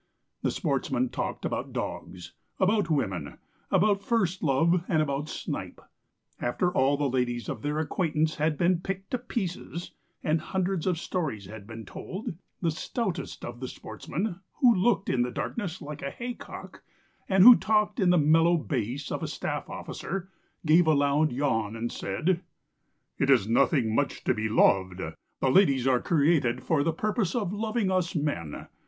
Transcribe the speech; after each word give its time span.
The 0.41 0.49
sportsmen 0.49 1.09
talked 1.09 1.45
about 1.45 1.73
dogs, 1.73 2.33
about 2.59 2.89
women, 2.89 3.37
about 3.69 4.01
first 4.01 4.41
love, 4.41 4.83
and 4.87 4.99
about 4.99 5.29
snipe. 5.29 5.79
After 6.39 6.71
all 6.73 6.97
the 6.97 7.07
ladies 7.07 7.47
of 7.47 7.61
their 7.61 7.77
acquaintance 7.77 8.37
had 8.37 8.57
been 8.57 8.79
picked 8.81 9.11
to 9.11 9.19
pieces, 9.19 9.91
and 10.23 10.41
hundreds 10.41 10.87
of 10.87 10.97
stories 10.97 11.45
had 11.45 11.67
been 11.67 11.85
told, 11.85 12.33
the 12.63 12.71
stoutest 12.71 13.45
of 13.45 13.59
the 13.59 13.67
sportsmen, 13.67 14.39
who 14.53 14.73
looked 14.73 15.07
in 15.07 15.21
the 15.21 15.29
darkness 15.29 15.83
like 15.83 16.01
a 16.01 16.09
haycock, 16.09 16.81
and 17.29 17.43
who 17.43 17.55
talked 17.55 17.99
in 17.99 18.09
the 18.09 18.17
mellow 18.17 18.57
bass 18.57 19.11
of 19.11 19.21
a 19.21 19.27
staff 19.27 19.69
officer, 19.69 20.31
gave 20.65 20.87
a 20.87 20.95
loud 20.95 21.31
yawn 21.31 21.75
and 21.75 21.91
said: 21.91 22.41
"It 23.19 23.29
is 23.29 23.47
nothing 23.47 23.93
much 23.93 24.23
to 24.23 24.33
be 24.33 24.49
loved; 24.49 24.99
the 25.41 25.51
ladies 25.51 25.85
are 25.85 26.01
created 26.01 26.63
for 26.63 26.81
the 26.81 26.91
purpose 26.91 27.35
of 27.35 27.53
loving 27.53 27.91
us 27.91 28.15
men. 28.15 28.65